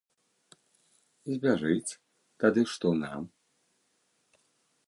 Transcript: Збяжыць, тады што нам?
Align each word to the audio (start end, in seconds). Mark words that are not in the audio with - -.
Збяжыць, 1.33 1.97
тады 2.45 2.61
што 2.73 2.87
нам? 3.03 3.21